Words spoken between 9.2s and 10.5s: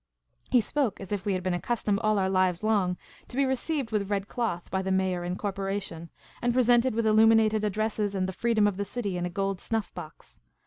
a gold snuff box.